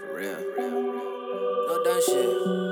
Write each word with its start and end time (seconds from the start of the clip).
For 0.00 0.14
real. 0.14 0.38
No 1.66 1.82
done 1.82 2.02
shit. 2.02 2.69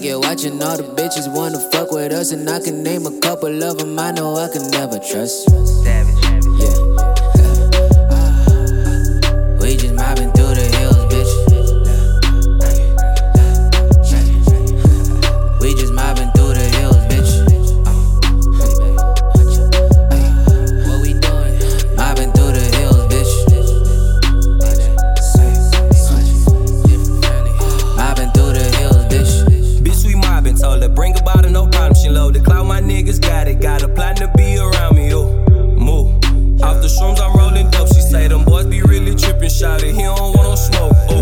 Pocket 0.00 0.18
watching 0.18 0.62
all 0.62 0.76
the 0.76 0.82
bitches 0.82 1.32
wanna 1.32 1.58
fuck 1.70 1.90
with 1.92 2.12
us, 2.12 2.32
and 2.32 2.48
I 2.48 2.60
can 2.60 2.82
name 2.82 3.06
a 3.06 3.20
couple 3.20 3.62
of 3.62 3.78
them 3.78 3.98
I 3.98 4.10
know 4.12 4.36
I 4.36 4.48
can 4.48 4.70
never 4.70 4.98
trust. 4.98 5.48
Yeah. 5.84 6.09
Shot 39.60 39.82
it. 39.82 39.94
He 39.94 40.02
don't 40.02 40.34
want 40.34 40.48
no 40.48 40.54
smoke, 40.54 40.96
oh, 41.12 41.20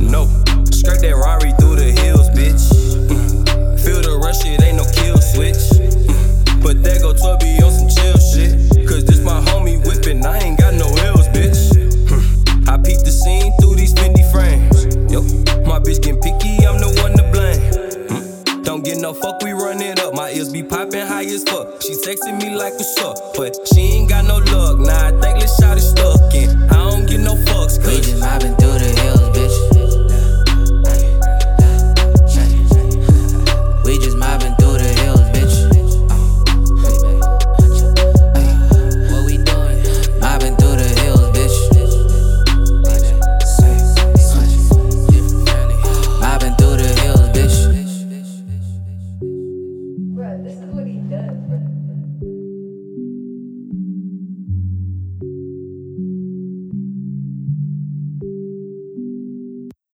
no. 0.00 0.24
Skirt 0.72 1.04
that 1.04 1.14
Rari 1.20 1.52
through 1.60 1.76
the 1.76 1.92
hills, 1.92 2.30
bitch. 2.30 2.64
Mm. 3.12 3.78
Feel 3.78 4.00
the 4.00 4.16
rush, 4.24 4.40
it 4.46 4.62
ain't 4.62 4.78
no 4.80 4.88
kill 4.88 5.20
switch. 5.20 5.60
Mm. 6.08 6.62
But 6.62 6.82
that 6.82 7.02
go 7.04 7.12
Tubby 7.12 7.60
on 7.60 7.68
some 7.68 7.92
chill 7.92 8.16
shit. 8.16 8.88
Cause 8.88 9.04
this 9.04 9.20
my 9.20 9.36
homie 9.52 9.84
whipping, 9.84 10.24
I 10.24 10.38
ain't 10.38 10.58
got 10.58 10.72
no 10.72 10.88
ills, 11.04 11.28
bitch. 11.36 11.60
Hmm. 12.08 12.24
I 12.70 12.80
peek 12.80 13.04
the 13.04 13.12
scene 13.12 13.52
through 13.60 13.76
these 13.76 13.92
Fendi 13.92 14.24
frames. 14.32 14.88
Yo, 15.12 15.20
my 15.68 15.76
bitch 15.76 16.00
getting 16.00 16.24
picky, 16.24 16.64
I'm 16.64 16.80
the 16.80 16.88
one 17.04 17.12
to 17.20 17.24
blame. 17.36 17.60
Mm. 18.08 18.64
Don't 18.64 18.82
get 18.82 18.96
no 18.96 19.12
fuck, 19.12 19.42
we 19.42 19.52
run 19.52 19.82
it 19.82 20.00
up. 20.00 20.14
My 20.14 20.30
ears 20.30 20.48
be 20.48 20.62
popping 20.62 21.04
high 21.04 21.28
as 21.28 21.44
fuck. 21.44 21.82
She 21.82 21.92
texting 22.00 22.40
me 22.40 22.56
like 22.56 22.72
what's 22.80 22.96
up, 23.04 23.36
but 23.36 23.52
she 23.68 24.00
ain't 24.00 24.08
got 24.08 24.24
no 24.24 24.38
luck. 24.38 24.80
Nah, 24.80 25.08
I 25.08 25.10
think 25.20 25.36
let's 25.36 25.52
shot 25.60 25.76
it 25.76 25.84
stuck 25.84 26.32
in. 26.32 26.48
I 26.72 26.83
fucks, 27.64 27.86
We 27.86 28.00
just 28.00 28.18
mobbing 28.18 28.56
through. 28.56 28.73